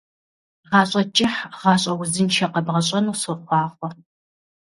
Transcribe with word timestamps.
Гъащӏэ 0.69 1.03
кӏыхь, 1.15 1.39
гъащӏэ 1.59 1.93
узыншэ 2.01 2.45
къэбгъэщӏэну 2.53 3.19
сохъуахъуэ. 3.21 3.89